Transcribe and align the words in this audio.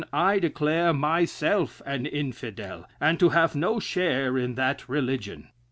I 0.11 0.39
declare 0.39 0.93
myself 0.93 1.79
an 1.85 2.07
Infidel, 2.07 2.89
and 2.99 3.19
to 3.19 3.29
have 3.29 3.53
no 3.55 3.79
share 3.79 4.35
in 4.35 4.55
that 4.55 4.89
religion." 4.89 5.49